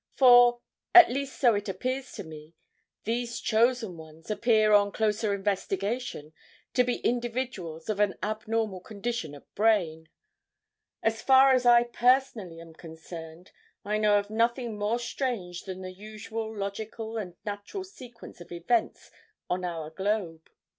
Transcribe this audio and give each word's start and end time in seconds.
For, 0.15 0.61
at 0.95 1.11
least 1.11 1.39
so 1.39 1.53
it 1.53 1.69
appears 1.69 2.11
to 2.13 2.23
me, 2.23 2.55
these 3.03 3.39
chosen 3.39 3.97
ones 3.97 4.31
appear 4.31 4.73
on 4.73 4.91
closer 4.91 5.31
investigation 5.31 6.33
to 6.73 6.83
be 6.83 6.97
individuals 7.05 7.87
of 7.87 7.99
an 7.99 8.15
abnormal 8.23 8.79
condition 8.79 9.35
of 9.35 9.45
brain. 9.53 10.09
As 11.03 11.21
far 11.21 11.53
as 11.53 11.67
I 11.67 11.83
personally 11.83 12.59
am 12.59 12.73
concerned, 12.73 13.51
I 13.85 13.99
know 13.99 14.17
of 14.17 14.31
nothing 14.31 14.75
more 14.75 14.97
strange 14.97 15.65
than 15.65 15.83
the 15.83 15.93
usual 15.93 16.51
logical 16.51 17.19
and 17.19 17.35
natural 17.45 17.83
sequence 17.83 18.41
of 18.41 18.51
events 18.51 19.11
on 19.51 19.63
our 19.63 19.91
globe. 19.91 20.49